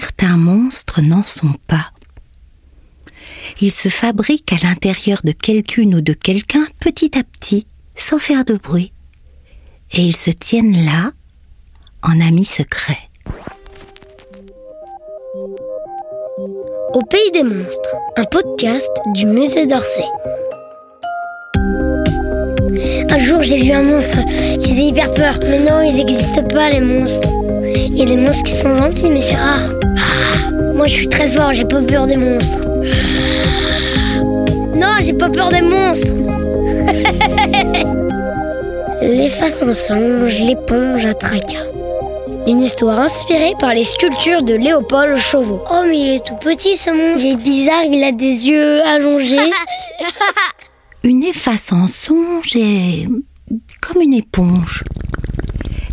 certains 0.00 0.38
monstres 0.38 1.02
n'en 1.02 1.22
sont 1.22 1.54
pas. 1.66 1.92
Ils 3.60 3.70
se 3.70 3.90
fabriquent 3.90 4.54
à 4.54 4.66
l'intérieur 4.66 5.20
de 5.22 5.32
quelqu'une 5.32 5.96
ou 5.96 6.00
de 6.00 6.14
quelqu'un 6.14 6.64
petit 6.80 7.18
à 7.18 7.22
petit, 7.22 7.66
sans 7.94 8.18
faire 8.18 8.46
de 8.46 8.54
bruit. 8.54 8.94
Et 9.92 10.00
ils 10.00 10.16
se 10.16 10.30
tiennent 10.30 10.82
là, 10.86 11.10
en 12.02 12.18
amis 12.26 12.46
secrets. 12.46 13.10
Au 16.94 17.02
pays 17.10 17.30
des 17.34 17.44
monstres, 17.44 17.94
un 18.16 18.24
podcast 18.24 18.90
du 19.14 19.26
musée 19.26 19.66
d'Orsay. 19.66 20.08
Un 23.10 23.18
jour, 23.18 23.42
j'ai 23.42 23.62
vu 23.62 23.72
un 23.72 23.82
monstre 23.82 24.24
qui 24.58 24.70
faisait 24.70 24.86
hyper 24.86 25.12
peur. 25.12 25.38
Mais 25.42 25.60
non, 25.60 25.82
ils 25.82 25.96
n'existent 25.96 26.48
pas, 26.48 26.70
les 26.70 26.80
monstres. 26.80 27.41
Il 27.74 27.96
y 27.96 28.02
a 28.02 28.04
des 28.04 28.16
monstres 28.16 28.44
qui 28.44 28.54
sont 28.54 28.76
gentils, 28.76 29.10
mais 29.10 29.22
c'est 29.22 29.36
rare. 29.36 29.72
Moi, 30.74 30.86
je 30.86 30.92
suis 30.92 31.08
très 31.08 31.28
fort, 31.28 31.52
j'ai 31.52 31.64
pas 31.64 31.82
peur 31.82 32.06
des 32.06 32.16
monstres. 32.16 32.64
Non, 34.74 34.88
j'ai 35.00 35.12
pas 35.12 35.30
peur 35.30 35.48
des 35.50 35.62
monstres. 35.62 36.12
les 39.02 39.30
façons 39.30 39.74
songes, 39.74 40.40
l'éponge 40.40 41.06
à 41.06 41.14
tracas. 41.14 41.66
Une 42.46 42.60
histoire 42.60 42.98
inspirée 42.98 43.54
par 43.60 43.74
les 43.74 43.84
sculptures 43.84 44.42
de 44.42 44.54
Léopold 44.54 45.16
Chauveau. 45.18 45.62
Oh, 45.70 45.82
mais 45.86 45.98
il 45.98 46.14
est 46.16 46.24
tout 46.24 46.36
petit 46.36 46.76
ce 46.76 46.90
monstre. 46.90 47.24
Il 47.24 47.32
est 47.32 47.36
bizarre, 47.36 47.84
il 47.84 48.02
a 48.02 48.12
des 48.12 48.48
yeux 48.48 48.82
allongés. 48.82 49.36
Une 51.04 51.22
efface 51.22 51.72
en 51.72 51.86
songe 51.86 52.56
est 52.56 53.06
comme 53.80 54.02
une 54.02 54.14
éponge. 54.14 54.82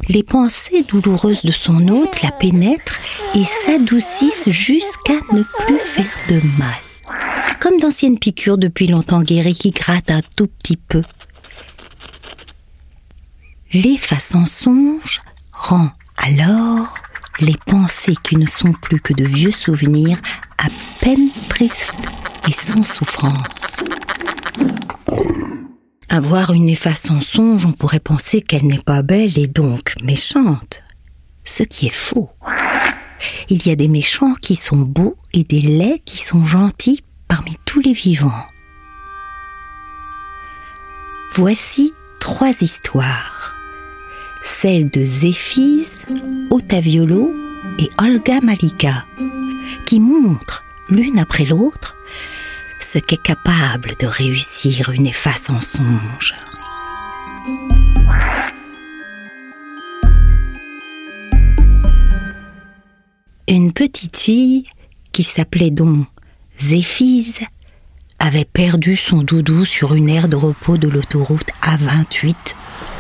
Les 0.10 0.24
pensées 0.24 0.84
douloureuses 0.90 1.44
de 1.44 1.52
son 1.52 1.88
hôte 1.88 2.24
la 2.24 2.32
pénètrent 2.32 3.00
et 3.36 3.44
s'adoucissent 3.44 4.50
jusqu'à 4.50 5.14
ne 5.32 5.44
plus 5.44 5.78
faire 5.78 6.18
de 6.30 6.42
mal. 6.58 7.56
Comme 7.60 7.80
d'anciennes 7.80 8.18
piqûres 8.18 8.58
depuis 8.58 8.88
longtemps 8.88 9.22
guéries 9.22 9.54
qui 9.54 9.70
grattent 9.70 10.10
un 10.10 10.22
tout 10.36 10.48
petit 10.48 10.78
peu. 10.78 11.04
L'efface 13.72 14.34
en 14.34 14.48
songe 14.48 15.22
rend 15.52 15.92
alors 16.18 16.96
les 17.40 17.58
pensées 17.68 18.16
qui 18.24 18.36
ne 18.36 18.48
sont 18.48 18.72
plus 18.72 19.00
que 19.00 19.14
de 19.14 19.26
vieux 19.26 19.52
souvenirs 19.52 20.18
à 20.58 20.70
peine 21.02 21.30
tristes 21.50 21.94
et 22.48 22.52
sans 22.52 22.84
souffrance. 22.84 23.84
Avoir 26.12 26.54
une 26.54 26.70
efface 26.70 27.12
en 27.12 27.22
songe, 27.22 27.68
on 27.68 27.72
pourrait 27.72 28.00
penser 28.00 28.42
qu'elle 28.42 28.66
n'est 28.66 28.80
pas 28.80 29.04
belle 29.04 29.38
et 29.38 29.46
donc 29.46 29.94
méchante. 30.02 30.82
Ce 31.44 31.62
qui 31.62 31.86
est 31.86 31.94
faux. 31.94 32.32
Il 33.48 33.68
y 33.68 33.70
a 33.70 33.76
des 33.76 33.88
méchants 33.88 34.34
qui 34.42 34.56
sont 34.56 34.80
beaux 34.80 35.18
et 35.34 35.44
des 35.44 35.62
laids 35.62 36.02
qui 36.06 36.18
sont 36.18 36.44
gentils 36.44 37.04
parmi 37.28 37.56
tous 37.66 37.80
les 37.80 37.94
vivants. 37.94 38.46
Voici 41.36 41.94
trois 42.20 42.60
histoires. 42.62 43.56
Celle 44.44 44.90
de 44.90 45.06
Zéphise, 45.06 45.92
Otaviolo 46.50 47.32
et 47.78 47.90
Olga 48.00 48.40
Malika, 48.42 49.06
qui 49.86 50.00
montrent, 50.00 50.64
l'une 50.90 51.20
après 51.20 51.46
l'autre, 51.46 51.96
ce 52.80 52.98
qu'est 52.98 53.22
capable 53.22 53.92
de 54.00 54.08
réussir 54.08 54.49
une 54.66 55.08
efface 55.08 55.50
en 55.50 55.62
songe. 55.62 56.36
Une 63.48 63.72
petite 63.72 64.18
fille 64.18 64.66
qui 65.12 65.24
s'appelait 65.24 65.72
donc 65.72 66.08
Zéphise 66.60 67.40
avait 68.20 68.46
perdu 68.46 68.98
son 68.98 69.24
doudou 69.24 69.64
sur 69.64 69.94
une 69.96 70.10
aire 70.10 70.28
de 70.28 70.36
repos 70.36 70.78
de 70.78 70.90
l'autoroute 70.90 71.50
A28 71.64 72.36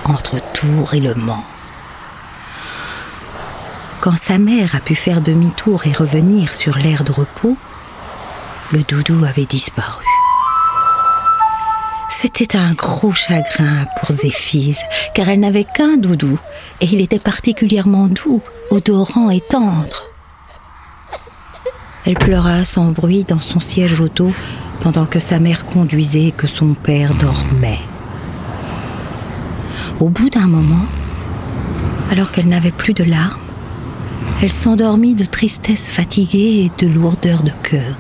entre 0.06 0.40
Tours 0.54 0.94
et 0.94 1.02
Le 1.02 1.14
Mans. 1.14 1.44
Quand 4.00 4.16
sa 4.16 4.38
mère 4.38 4.76
a 4.76 4.80
pu 4.80 4.96
faire 4.96 5.20
demi-tour 5.20 5.86
et 5.86 5.92
revenir 5.92 6.54
sur 6.54 6.78
l'aire 6.78 7.04
de 7.04 7.12
repos, 7.12 7.58
le 8.72 8.82
doudou 8.84 9.26
avait 9.26 9.46
disparu. 9.46 10.09
C'était 12.22 12.58
un 12.58 12.74
gros 12.74 13.14
chagrin 13.14 13.86
pour 13.98 14.14
Zéphise, 14.14 14.82
car 15.16 15.30
elle 15.30 15.40
n'avait 15.40 15.64
qu'un 15.64 15.96
doudou, 15.96 16.38
et 16.82 16.86
il 16.86 17.00
était 17.00 17.18
particulièrement 17.18 18.10
doux, 18.10 18.42
odorant 18.72 19.30
et 19.30 19.40
tendre. 19.40 20.04
Elle 22.06 22.16
pleura 22.16 22.66
sans 22.66 22.92
bruit 22.92 23.24
dans 23.24 23.40
son 23.40 23.62
siège 23.62 24.02
auto 24.02 24.30
pendant 24.82 25.06
que 25.06 25.22
sa 25.22 25.40
mère 25.40 25.66
conduisait 25.66 26.26
et 26.26 26.32
que 26.34 26.48
son 26.48 26.74
père 26.74 27.16
dormait. 27.16 27.80
Au 30.02 30.10
bout 30.10 30.30
d'un 30.30 30.48
moment, 30.48 30.88
alors 32.12 32.34
qu'elle 32.34 32.50
n'avait 32.50 32.74
plus 32.74 32.94
de 32.94 33.06
larmes, 33.06 33.40
elle 34.42 34.52
s'endormit 34.52 35.14
de 35.14 35.24
tristesse 35.24 35.90
fatiguée 35.90 36.66
et 36.66 36.86
de 36.86 36.92
lourdeur 36.92 37.44
de 37.44 37.52
cœur. 37.64 37.96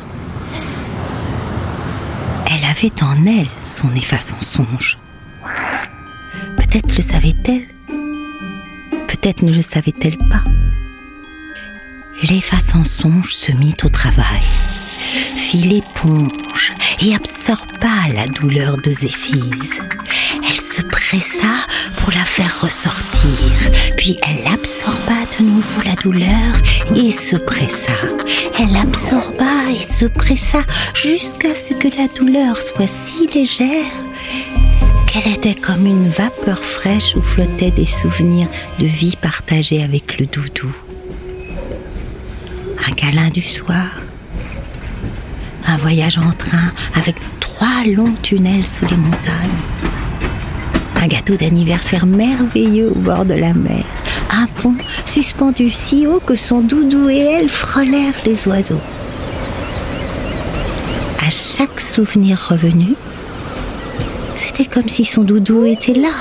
En 2.81 3.25
elle 3.25 3.49
son 3.65 3.93
efface 3.93 4.33
en 4.33 4.41
songe. 4.41 4.97
Peut-être 6.55 6.95
le 6.95 7.01
savait-elle, 7.01 7.67
peut-être 9.07 9.41
ne 9.41 9.51
le 9.51 9.61
savait-elle 9.61 10.17
pas. 10.17 10.45
L'efface 12.29 12.75
en 12.75 12.85
songe 12.85 13.33
se 13.33 13.51
mit 13.51 13.75
au 13.83 13.89
travail, 13.89 14.41
fit 15.35 15.83
et 17.01 17.15
absorba 17.15 17.89
la 18.13 18.27
douleur 18.27 18.77
de 18.77 18.91
Zéphise. 18.91 19.79
Elle 20.35 20.59
se 20.59 20.81
pressa 20.81 21.67
pour 21.97 22.11
la 22.11 22.25
faire 22.25 22.61
ressortir, 22.61 23.71
puis 23.97 24.17
elle 24.27 24.53
absorba 24.53 25.13
de 25.37 25.45
nouveau 25.45 25.81
la 25.85 25.95
douleur 25.95 26.53
et 26.95 27.11
se 27.11 27.35
pressa. 27.37 27.93
Elle 28.59 28.75
absorba 28.77 29.71
et 29.73 29.79
se 29.79 30.05
pressa 30.05 30.63
jusqu'à 30.93 31.53
ce 31.53 31.73
que 31.73 31.87
la 31.95 32.07
douleur 32.17 32.57
soit 32.57 32.87
si 32.87 33.27
légère 33.27 33.85
qu'elle 35.07 35.33
était 35.33 35.59
comme 35.59 35.85
une 35.85 36.09
vapeur 36.09 36.59
fraîche 36.59 37.15
où 37.15 37.21
flottaient 37.21 37.71
des 37.71 37.85
souvenirs 37.85 38.47
de 38.79 38.85
vie 38.85 39.17
partagée 39.19 39.83
avec 39.83 40.19
le 40.19 40.27
doudou. 40.27 40.75
Un 42.87 42.91
câlin 42.91 43.29
du 43.29 43.41
soir, 43.41 43.89
un 45.69 45.77
voyage 45.77 46.17
en 46.17 46.31
train 46.31 46.71
avec 46.95 47.15
trois 47.39 47.83
longs 47.85 48.15
tunnels 48.23 48.65
sous 48.65 48.85
les 48.85 48.97
montagnes, 48.97 49.61
un 50.95 51.07
gâteau 51.07 51.35
d'anniversaire 51.35 52.07
merveilleux 52.07 52.91
au 52.91 52.95
bord 52.95 53.23
de 53.23 53.35
la 53.35 53.53
mer, 53.53 53.83
un 54.31 54.47
pont 54.47 54.75
suspendu 55.05 55.69
si 55.69 56.07
haut 56.07 56.19
que 56.19 56.33
son 56.33 56.61
doudou 56.61 57.07
et 57.09 57.19
elle 57.19 57.49
frôlèrent 57.49 58.17
les 58.25 58.47
oiseaux. 58.47 58.81
À 61.25 61.29
chaque 61.29 61.79
souvenir 61.79 62.39
revenu, 62.49 62.95
c'était 64.33 64.65
comme 64.65 64.89
si 64.89 65.05
son 65.05 65.23
doudou 65.23 65.65
était 65.65 65.93
là, 65.93 66.13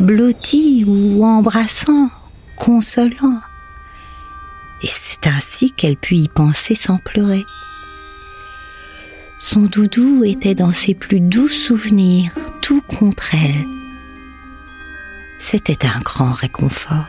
blotti 0.00 0.84
ou 0.88 1.24
embrassant, 1.24 2.08
consolant. 2.56 3.40
Et 4.82 4.88
c'est 4.88 5.28
ainsi 5.28 5.70
qu'elle 5.70 5.96
put 5.96 6.16
y 6.16 6.28
penser 6.28 6.74
sans 6.74 6.96
pleurer. 6.96 7.44
Son 9.40 9.62
doudou 9.62 10.22
était 10.22 10.54
dans 10.54 10.70
ses 10.70 10.92
plus 10.92 11.18
doux 11.18 11.48
souvenirs, 11.48 12.30
tout 12.60 12.82
contre 12.82 13.34
elle. 13.34 13.66
C'était 15.38 15.86
un 15.86 15.98
grand 16.00 16.32
réconfort. 16.32 17.06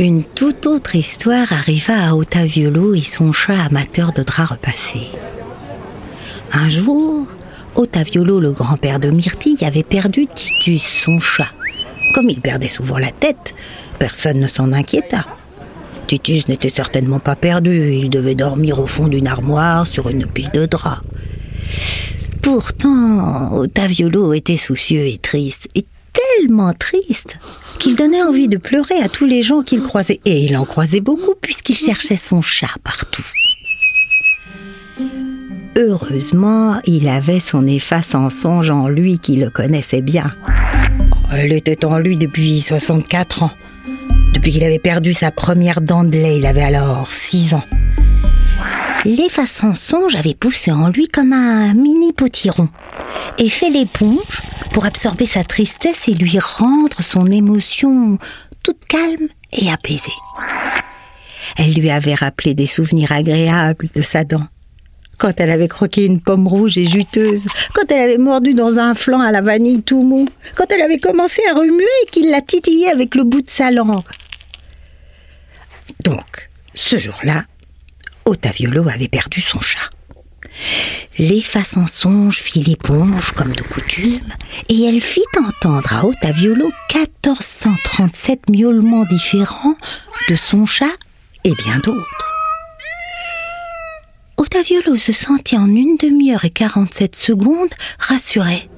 Une 0.00 0.24
toute 0.24 0.66
autre 0.66 0.96
histoire 0.96 1.52
arriva 1.52 2.08
à 2.08 2.14
Otaviolo 2.14 2.94
et 2.94 3.02
son 3.02 3.32
chat 3.32 3.62
amateur 3.62 4.12
de 4.12 4.24
draps 4.24 4.50
repassés. 4.50 5.06
Un 6.52 6.68
jour, 6.68 7.28
Otaviolo, 7.78 8.40
le 8.40 8.50
grand-père 8.50 8.98
de 8.98 9.08
Myrtille, 9.08 9.64
avait 9.64 9.84
perdu 9.84 10.26
Titus, 10.26 10.82
son 10.82 11.20
chat. 11.20 11.46
Comme 12.12 12.28
il 12.28 12.40
perdait 12.40 12.66
souvent 12.66 12.98
la 12.98 13.12
tête, 13.12 13.54
personne 14.00 14.40
ne 14.40 14.48
s'en 14.48 14.72
inquiéta. 14.72 15.24
Titus 16.08 16.48
n'était 16.48 16.70
certainement 16.70 17.20
pas 17.20 17.36
perdu, 17.36 17.92
il 17.94 18.10
devait 18.10 18.34
dormir 18.34 18.80
au 18.80 18.88
fond 18.88 19.06
d'une 19.06 19.28
armoire 19.28 19.86
sur 19.86 20.08
une 20.08 20.26
pile 20.26 20.50
de 20.52 20.66
draps. 20.66 21.02
Pourtant, 22.42 23.52
Otaviolo 23.52 24.32
était 24.32 24.56
soucieux 24.56 25.06
et 25.06 25.18
triste, 25.18 25.68
et 25.76 25.86
tellement 26.12 26.72
triste 26.72 27.38
qu'il 27.78 27.94
donnait 27.94 28.22
envie 28.24 28.48
de 28.48 28.56
pleurer 28.56 29.00
à 29.00 29.08
tous 29.08 29.26
les 29.26 29.44
gens 29.44 29.62
qu'il 29.62 29.82
croisait. 29.82 30.18
Et 30.24 30.40
il 30.40 30.56
en 30.56 30.64
croisait 30.64 31.00
beaucoup 31.00 31.34
puisqu'il 31.40 31.76
cherchait 31.76 32.16
son 32.16 32.42
chat 32.42 32.74
partout. 32.82 33.22
Heureusement, 35.80 36.80
il 36.86 37.06
avait 37.08 37.38
son 37.38 37.64
efface 37.64 38.16
en 38.16 38.30
songe 38.30 38.68
en 38.68 38.88
lui 38.88 39.20
qui 39.20 39.36
le 39.36 39.48
connaissait 39.48 40.02
bien. 40.02 40.34
Elle 41.32 41.52
était 41.52 41.84
en 41.84 42.00
lui 42.00 42.16
depuis 42.16 42.60
64 42.60 43.44
ans. 43.44 43.52
Depuis 44.34 44.50
qu'il 44.50 44.64
avait 44.64 44.80
perdu 44.80 45.14
sa 45.14 45.30
première 45.30 45.80
dent 45.80 46.02
de 46.02 46.10
lait, 46.10 46.38
il 46.38 46.46
avait 46.46 46.64
alors 46.64 47.06
6 47.08 47.54
ans. 47.54 47.62
L'efface 49.04 49.62
en 49.62 49.76
songe 49.76 50.16
avait 50.16 50.34
poussé 50.34 50.72
en 50.72 50.88
lui 50.88 51.06
comme 51.06 51.32
un 51.32 51.72
mini 51.74 52.12
potiron 52.12 52.68
et 53.38 53.48
fait 53.48 53.70
l'éponge 53.70 54.42
pour 54.72 54.84
absorber 54.84 55.26
sa 55.26 55.44
tristesse 55.44 56.08
et 56.08 56.14
lui 56.14 56.40
rendre 56.40 57.02
son 57.02 57.30
émotion 57.30 58.18
toute 58.64 58.84
calme 58.88 59.28
et 59.52 59.70
apaisée. 59.70 60.10
Elle 61.56 61.74
lui 61.74 61.90
avait 61.90 62.16
rappelé 62.16 62.54
des 62.54 62.66
souvenirs 62.66 63.12
agréables 63.12 63.86
de 63.94 64.02
sa 64.02 64.24
dent. 64.24 64.42
Quand 65.18 65.32
elle 65.40 65.50
avait 65.50 65.68
croqué 65.68 66.04
une 66.04 66.20
pomme 66.20 66.46
rouge 66.46 66.78
et 66.78 66.86
juteuse, 66.86 67.48
quand 67.74 67.90
elle 67.90 68.00
avait 68.00 68.18
mordu 68.18 68.54
dans 68.54 68.78
un 68.78 68.94
flanc 68.94 69.20
à 69.20 69.32
la 69.32 69.40
vanille 69.40 69.82
tout 69.82 70.02
mou, 70.02 70.28
quand 70.54 70.70
elle 70.70 70.82
avait 70.82 71.00
commencé 71.00 71.42
à 71.50 71.54
remuer 71.54 71.84
et 72.04 72.10
qu'il 72.10 72.30
la 72.30 72.40
titillait 72.40 72.90
avec 72.90 73.14
le 73.16 73.24
bout 73.24 73.42
de 73.42 73.50
sa 73.50 73.70
langue. 73.70 74.04
Donc, 76.04 76.50
ce 76.74 76.98
jour-là, 76.98 77.44
Otaviolo 78.24 78.88
avait 78.88 79.08
perdu 79.08 79.40
son 79.40 79.60
chat. 79.60 79.90
L'efface 81.18 81.76
en 81.76 81.86
songe 81.86 82.38
fit 82.38 82.62
l'éponge 82.62 83.32
comme 83.32 83.52
de 83.52 83.62
coutume, 83.62 84.20
et 84.68 84.84
elle 84.84 85.00
fit 85.00 85.20
entendre 85.36 85.92
à 85.92 86.04
Otaviolo 86.04 86.70
1437 86.94 88.50
miaulements 88.50 89.04
différents 89.04 89.76
de 90.28 90.36
son 90.36 90.66
chat 90.66 90.86
et 91.44 91.54
bien 91.54 91.78
d'autres. 91.78 92.27
Otaviolo 94.50 94.96
se 94.96 95.12
sentit 95.12 95.58
en 95.58 95.66
une 95.66 95.96
demi-heure 95.96 96.46
et 96.46 96.50
47 96.50 97.14
secondes 97.14 97.68
rassuré, 97.98 98.70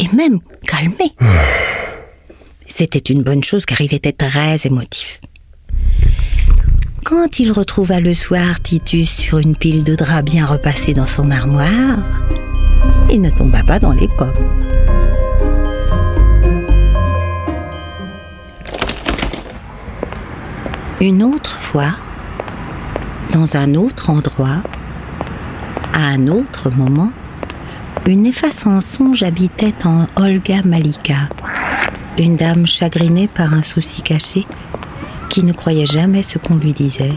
et 0.00 0.08
même 0.12 0.40
calmé. 0.66 1.14
C'était 2.66 2.98
une 2.98 3.22
bonne 3.22 3.44
chose 3.44 3.64
car 3.64 3.80
il 3.80 3.94
était 3.94 4.10
très 4.12 4.56
émotif. 4.66 5.20
Quand 7.04 7.38
il 7.38 7.52
retrouva 7.52 8.00
le 8.00 8.12
soir 8.12 8.60
Titus 8.60 9.08
sur 9.08 9.38
une 9.38 9.54
pile 9.54 9.84
de 9.84 9.94
draps 9.94 10.24
bien 10.24 10.44
repassée 10.44 10.94
dans 10.94 11.06
son 11.06 11.30
armoire, 11.30 12.00
il 13.08 13.20
ne 13.20 13.30
tomba 13.30 13.62
pas 13.62 13.78
dans 13.78 13.92
les 13.92 14.08
pommes. 14.08 14.32
Une 21.00 21.22
autre 21.22 21.60
fois, 21.60 21.94
dans 23.32 23.54
un 23.54 23.76
autre 23.76 24.10
endroit, 24.10 24.60
à 25.98 26.02
un 26.02 26.28
autre 26.28 26.70
moment, 26.70 27.10
une 28.06 28.24
efface 28.24 28.68
en 28.68 28.80
songe 28.80 29.24
habitait 29.24 29.74
en 29.84 30.06
Olga 30.14 30.62
Malika, 30.64 31.28
une 32.16 32.36
dame 32.36 32.68
chagrinée 32.68 33.26
par 33.26 33.52
un 33.52 33.64
souci 33.64 34.02
caché 34.02 34.44
qui 35.28 35.42
ne 35.42 35.52
croyait 35.52 35.86
jamais 35.86 36.22
ce 36.22 36.38
qu'on 36.38 36.54
lui 36.54 36.72
disait. 36.72 37.16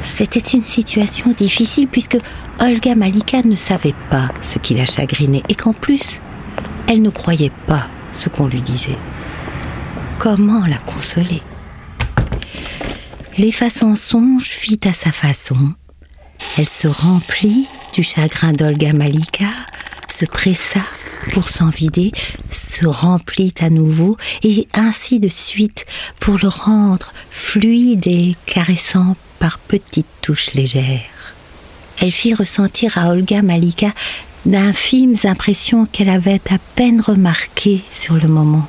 C'était 0.00 0.38
une 0.38 0.62
situation 0.62 1.32
difficile 1.32 1.88
puisque 1.88 2.18
Olga 2.60 2.94
Malika 2.94 3.42
ne 3.42 3.56
savait 3.56 3.96
pas 4.10 4.28
ce 4.40 4.60
qui 4.60 4.74
la 4.74 4.86
chagrinait 4.86 5.42
et 5.48 5.56
qu'en 5.56 5.72
plus, 5.72 6.22
elle 6.86 7.02
ne 7.02 7.10
croyait 7.10 7.52
pas 7.66 7.88
ce 8.12 8.28
qu'on 8.28 8.46
lui 8.46 8.62
disait. 8.62 8.98
Comment 10.20 10.64
la 10.66 10.78
consoler? 10.78 11.42
L'efface 13.38 13.82
songe 13.96 14.44
fit 14.44 14.80
à 14.84 14.92
sa 14.92 15.10
façon. 15.10 15.74
Elle 16.58 16.68
se 16.68 16.88
remplit 16.88 17.68
du 17.92 18.02
chagrin 18.02 18.52
d'Olga 18.52 18.92
Malika, 18.92 19.46
se 20.08 20.24
pressa 20.24 20.80
pour 21.32 21.50
s'en 21.50 21.70
vider, 21.70 22.10
se 22.50 22.84
remplit 22.84 23.54
à 23.60 23.70
nouveau, 23.70 24.16
et 24.42 24.66
ainsi 24.74 25.20
de 25.20 25.28
suite 25.28 25.86
pour 26.18 26.36
le 26.42 26.48
rendre 26.48 27.12
fluide 27.30 28.08
et 28.08 28.34
caressant 28.46 29.14
par 29.38 29.60
petites 29.60 30.08
touches 30.20 30.54
légères. 30.54 31.04
Elle 32.00 32.10
fit 32.10 32.34
ressentir 32.34 32.98
à 32.98 33.10
Olga 33.10 33.40
Malika 33.40 33.92
d'infimes 34.44 35.14
impressions 35.22 35.86
qu'elle 35.86 36.10
avait 36.10 36.40
à 36.50 36.58
peine 36.74 37.00
remarquées 37.00 37.84
sur 37.88 38.14
le 38.14 38.26
moment. 38.26 38.66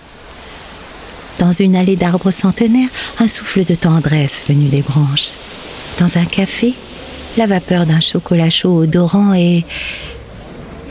Dans 1.39 1.53
une 1.53 1.75
allée 1.75 1.95
d'arbres 1.95 2.30
centenaires, 2.30 2.89
un 3.18 3.27
souffle 3.27 3.65
de 3.65 3.74
tendresse 3.74 4.44
venu 4.47 4.69
des 4.69 4.83
branches. 4.83 5.30
Dans 5.97 6.19
un 6.19 6.25
café, 6.25 6.75
la 7.37 7.47
vapeur 7.47 7.85
d'un 7.85 7.99
chocolat 7.99 8.49
chaud 8.49 8.83
odorant 8.83 9.33
et 9.33 9.65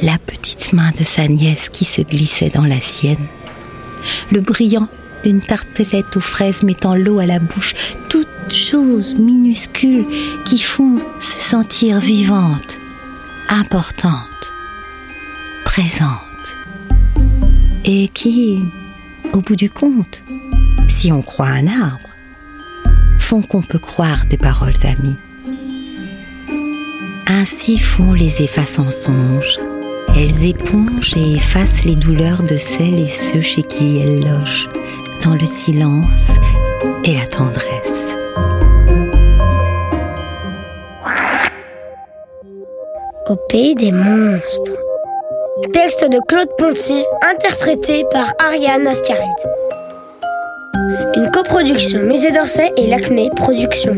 la 0.03 0.19
petite 0.19 0.73
main 0.73 0.91
de 0.99 1.05
sa 1.05 1.27
nièce 1.29 1.69
qui 1.69 1.85
se 1.85 2.03
glissait 2.03 2.51
dans 2.51 2.65
la 2.65 2.81
sienne. 2.81 3.27
Le 4.31 4.41
brillant 4.41 4.89
d'une 5.25 5.41
tartelette 5.41 6.17
aux 6.17 6.21
fraises 6.21 6.63
mettant 6.63 6.95
l'eau 6.95 7.19
à 7.19 7.27
la 7.27 7.39
bouche, 7.39 7.75
toutes 8.09 8.29
choses 8.53 9.15
minuscules 9.15 10.07
qui 10.45 10.59
font 10.59 11.01
se 11.21 11.51
sentir 11.51 11.99
vivante, 11.99 12.79
importante, 13.49 14.53
présente, 15.65 16.23
et 17.85 18.09
qui, 18.09 18.61
au 19.33 19.41
bout 19.41 19.57
du 19.57 19.71
compte, 19.71 20.23
si 20.89 21.13
on 21.13 21.23
croit 21.23 21.49
un 21.49 21.67
arbre, 21.67 22.11
font 23.19 23.43
qu'on 23.43 23.63
peut 23.63 23.79
croire 23.79 24.27
des 24.27 24.39
paroles 24.39 24.73
amies. 24.85 25.19
Ainsi 27.41 27.79
font 27.79 28.15
les 28.15 28.43
effaces 28.43 28.81
en 28.81 28.91
songe. 28.91 29.61
Elles 30.09 30.45
épongent 30.45 31.17
et 31.17 31.37
effacent 31.37 31.85
les 31.85 31.95
douleurs 31.95 32.43
de 32.43 32.57
celles 32.57 32.99
et 32.99 33.07
ceux 33.07 33.41
chez 33.41 33.63
qui 33.63 34.01
elles 34.01 34.25
logent, 34.25 34.69
dans 35.23 35.35
le 35.35 35.47
silence 35.47 36.33
et 37.05 37.15
la 37.15 37.29
tendresse. 37.29 38.17
Au 43.29 43.37
pays 43.49 43.77
des 43.77 43.93
monstres. 43.93 44.77
Texte 45.73 46.11
de 46.11 46.19
Claude 46.27 46.51
Ponty, 46.59 47.05
interprété 47.23 48.05
par 48.11 48.35
Ariane 48.41 48.89
Ascaride. 48.89 49.23
Une 51.15 51.31
coproduction 51.31 52.03
Musée 52.03 52.33
d'Orsay 52.33 52.73
et 52.77 52.89
l'Acmé 52.89 53.31
Productions. 53.37 53.97